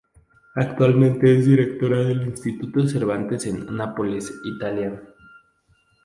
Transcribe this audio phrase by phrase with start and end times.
[0.55, 4.99] Actualmente es directora del Instituto Cervantes en Nápoles, Italia.